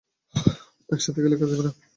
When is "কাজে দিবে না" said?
1.39-1.71